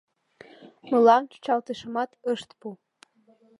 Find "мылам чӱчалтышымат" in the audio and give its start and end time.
0.89-2.11